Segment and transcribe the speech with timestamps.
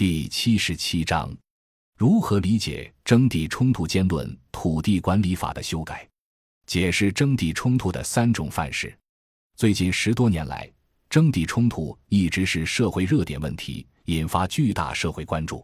[0.00, 1.30] 第七十七章：
[1.94, 6.08] 如何理解征地冲突兼论土地管理法的修改？
[6.64, 8.98] 解释征地冲突的三种范式。
[9.56, 10.72] 最近十多年来，
[11.10, 15.62] 征地冲突一直是社会热点问题，引发巨大社会关注。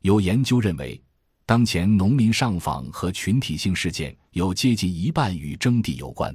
[0.00, 0.98] 有研究认为，
[1.44, 6.34] 当前农民上访和群体性事件有接近一半与征地有关。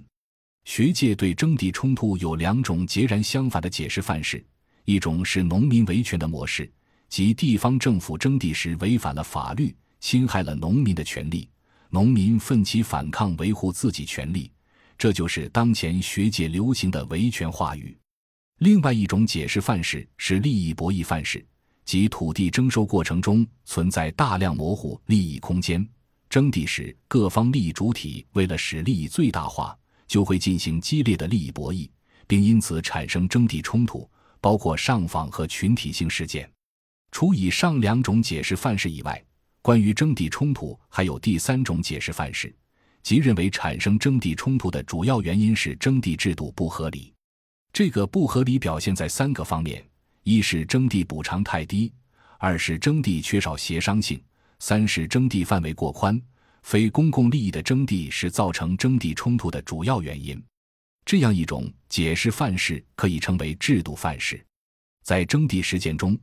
[0.66, 4.46] 学界对征地冲突有两种截然相反的解释范式：
[4.86, 6.72] 一种是农民维权的模式，
[7.12, 11.48] 即地方政府征地时违反了法律，侵害了农民的权利，
[11.90, 14.50] 农民奋起反抗，维护自己权利，
[14.98, 17.94] 这就是当前学界流行的维权话语；
[18.60, 21.46] 另外一种解释范式是利益博弈范式，
[21.84, 25.86] 即土地征收过程中存在大量模糊利益空间，
[26.30, 29.78] 征地时各方利益主体为了使利益最大化。
[30.08, 31.90] 就会进行激烈的利益博弈，
[32.28, 34.10] 并因此产生征地冲突，
[34.42, 36.52] 包括上访和群体性事件。
[37.12, 39.24] 除以上两种解释范式以外，
[39.62, 42.54] 关于征地冲突还有第三种解释范式，
[43.04, 47.14] 即认为产生征地冲突的主要原因是征地制度不合理。
[47.74, 49.86] 这个不合理表现在三个方面：
[50.24, 51.92] 一是征地补偿太低；
[52.40, 54.18] 二是征地缺少协商性；
[54.60, 56.20] 三是征地范围过宽。
[56.64, 60.42] 非公共利益的征地是造成征地冲突的主要原因。
[61.04, 64.44] 这样一种解释范式可以称为制度范式。
[65.04, 66.16] 在征地实践中，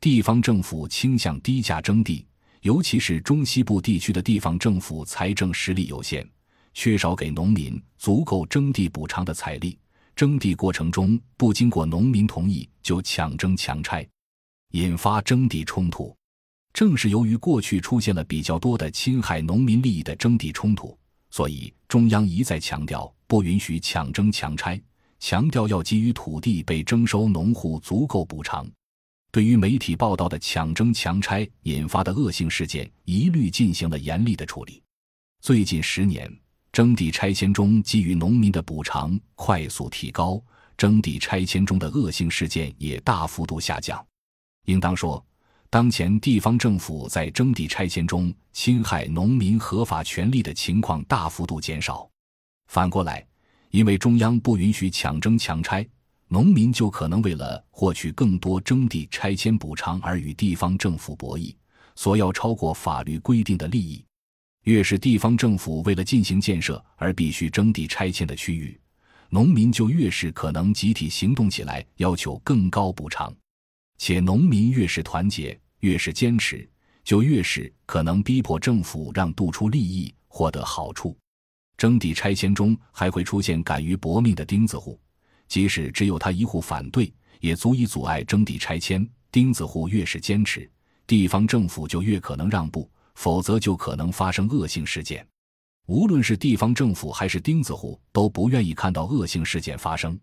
[0.00, 2.26] 地方政府倾向低价征地，
[2.60, 6.28] 尤其是中西部地区的地方政府财政实力有限，
[6.74, 9.78] 缺少给农民足够征地补偿的财力。
[10.14, 14.06] 征地过程中不经过农民同意就强征强拆，
[14.72, 16.16] 引发征地冲突。
[16.72, 20.96] 正是由于过去出现了比较多的侵害农民利益的征地冲突，
[21.30, 24.80] 所以中央一再强调不允许强征强拆，
[25.18, 28.66] 强调要给予土地被征收农户足够补偿。
[29.36, 34.82] 对于媒体报道的强征强拆引发的恶性事件，一律进行了严厉的处理。
[35.42, 36.34] 最近十年，
[36.72, 40.42] 征地拆迁中给予农民的补偿快速提高，
[40.78, 44.02] 征地拆迁中的恶性事件也大幅度下降。
[44.64, 45.22] 应当说。
[45.68, 52.08] 当前地方政府在征地拆迁中侵害农民合法权利的情况大幅度减少。
[52.68, 53.22] 反过来，
[53.70, 55.86] 因为中央不允许强征强拆，
[56.28, 61.54] 农民就可能为了获取更多征地拆迁补偿而与地方政府博弈，
[61.94, 64.04] 索要超过法律规定的利益。
[64.64, 68.80] 越是地方政府为了进行建设而必须征地拆迁的区域，
[69.28, 73.32] 农民就越是可能集体行动起来，要求更高补偿。
[73.98, 75.58] 且农民越是团结。
[75.80, 76.68] 越是坚持，
[77.04, 81.16] 就越是可能逼迫政府让渡出利益，获得好处。
[81.76, 84.98] 征地拆迁中还会出现敢于搏命的钉子户，
[85.48, 89.08] 即使只有他一户反对，也足以阻碍征地拆迁。
[89.32, 90.70] 钉子户越是坚持，
[91.06, 95.26] 地方政府就越可能让步，否则就可能发生恶性事件。
[95.86, 100.18] 无论是地方政府还是钉子户，都不愿意看到恶性事件发生。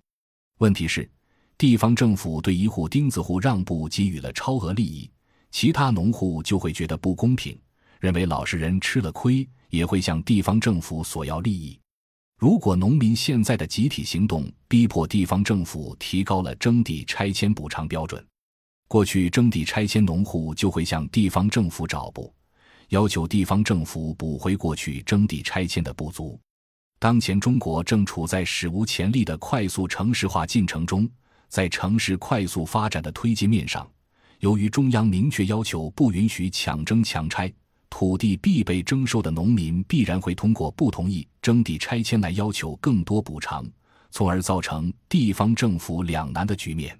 [0.59, 1.09] 问题是，
[1.57, 5.09] 地方政府对一户钉子户让步，给予了超额利益。
[5.51, 7.55] 其他农户就会觉得不公平，
[7.99, 11.79] 认为老实人吃了亏，也会向地方政府索要利益。
[12.43, 18.21] 如果农民现在的集体行动逼迫地方政府提高了征地拆迁补偿标准，
[18.89, 22.33] 过去征地拆迁农户就会向地方政府找补，
[22.89, 26.37] 要求地方政府补回过去征地拆迁的不足。
[26.99, 31.09] 当前中国正处在史无前例的快速城市化进程中，
[31.47, 33.89] 在城市快速发展的推进面上。
[34.39, 37.49] 由于中央明确要求不允许强征强拆，
[37.95, 43.63] 土地必被征收的农民必然会通过不同意征地拆迁来要求更多补偿，
[44.09, 46.99] 从而造成地方政府两难的局面。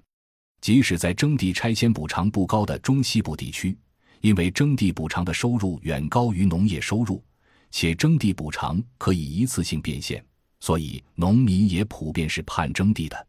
[0.60, 3.76] 即使在征地拆迁补偿不高的中西部地区，
[4.20, 7.20] 因为征地补偿的收入远高于农业收入，
[7.72, 10.24] 且征地补偿可以一次性变现，
[10.60, 13.26] 所以农民也普遍是盼征地的。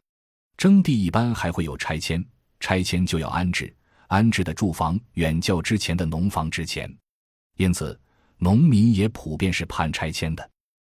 [0.56, 2.24] 征地一般还会有拆迁，
[2.60, 3.74] 拆迁就要安置。
[4.06, 6.88] 安置的住房远较之前的农房值钱，
[7.56, 7.98] 因此
[8.38, 10.50] 农民也普遍是盼拆迁的。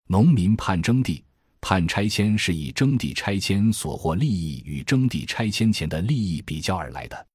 [0.08, 1.22] 农民盼征地、
[1.60, 7.26] 盼拆迁，是以征地拆迁所获利益与征地拆迁前的利益比较而来的。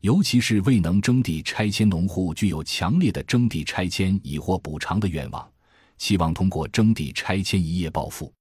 [0.00, 5.48] 尤其是未能征地拆迁农户，具有强烈的征地拆迁以获补偿的愿望，
[5.98, 8.32] 希望通过征地拆迁一夜暴富。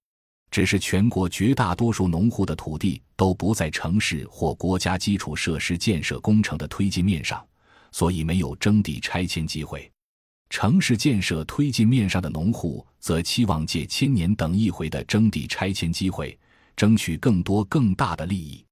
[0.49, 7.45] 只是全国绝大多数农户的土地都不在城市或国家基础设施建设工程的推进面上，
[7.91, 9.89] 所以没有征地拆迁机会。
[10.51, 16.37] 城市建设推进面上的农户则期望借千年等一回的征地拆迁机会，
[16.75, 18.63] 争取更多更大的利益。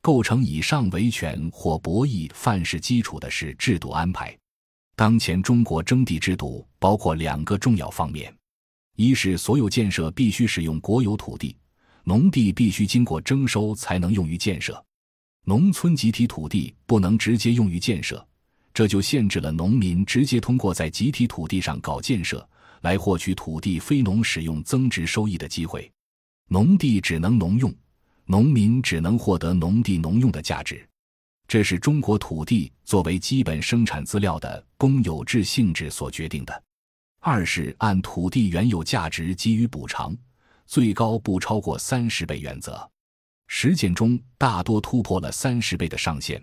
[0.00, 4.34] 构成以上维权或博弈范式基础的是制度安排。
[4.96, 8.34] 当前中国征地制度包括两个重要方面：
[8.96, 11.54] 一是所有建设必须使用国有土地，
[12.04, 14.72] 农地必须经过征收才能用于建设；
[15.44, 18.26] 农村集体土地不能直接用于建设，
[18.78, 22.48] 这就限制了农民直接通过在集体土地上搞建设
[22.82, 25.90] 来获取土地非农使用增值收益的机会。
[26.46, 27.74] 农地只能农用。
[28.24, 30.88] 农民只能获得农地农用的价值，
[31.48, 36.62] 这是中国土地作为基本生产资料的公有制性质所决定的。
[37.18, 40.16] 二是按土地原有价值给予补偿，
[40.66, 42.88] 最高不超过三十倍原则。
[43.48, 46.40] 实践中大多突破了三十倍的上限。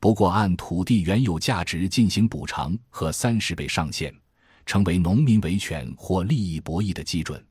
[0.00, 4.12] 不过，按土地原有价值进行补偿和三十倍上限，
[4.66, 7.44] 成为农民维权或利益博弈的基准，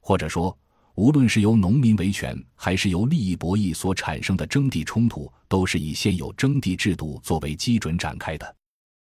[0.00, 0.56] 或者说。
[0.96, 8.56] 无论是由农民维权，还是由利益博弈所产生的征地冲突，都是以现有征地制度作为基准展开的。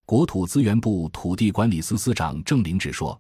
[0.05, 3.19] 国土资源部土地管理司司长郑灵芝说：“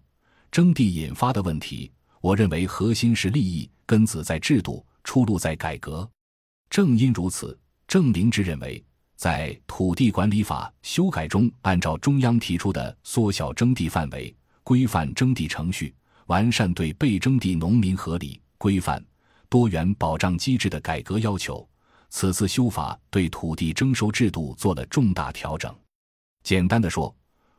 [0.53, 1.91] 征地引发的问题，
[2.21, 6.07] 我认为核心是利益，根子在制度，出路在改革。
[6.69, 8.85] 正因如此，郑灵芝认为，
[9.19, 14.33] 在土地管理法修改中，按照中央提出的缩小征地范围、
[14.63, 15.93] 规范征地程序、
[16.27, 19.05] 完善对被征地农民合理。”规范
[19.49, 21.69] 多元保障机制的改革要求，
[22.11, 25.75] 此次修法对土地征收制度做了重大调整。
[26.45, 27.13] 简单的说，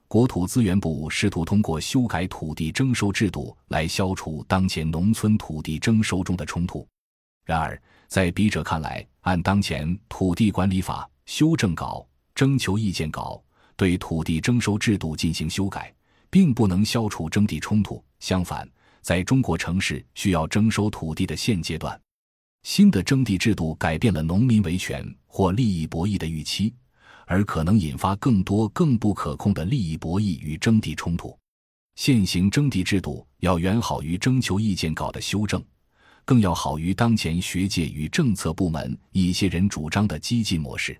[0.08, 6.88] 国土资源部试图通过修改土地征收制度来消除当前农村土地征收中的冲突。
[7.44, 12.04] 然而，在笔者看来，按当前土地管理法修正稿、
[12.34, 13.40] 征求意见稿
[13.78, 15.94] 对土地征收制度进行修改，
[16.28, 18.68] 并不能消除征地冲突，相反。
[19.04, 21.98] 在中国城市需要征收土地的现阶段，
[22.64, 26.74] 新的征地制度改变了农民维权或利益博弈的预期，
[27.28, 31.38] 而可能引发更多更不可控的利益博弈与征地冲突。
[31.96, 35.64] 现行征地制度要远好于征求意见稿的修正，
[36.26, 41.00] 更要好于当前学界与政策部门一些人主张的激进模式。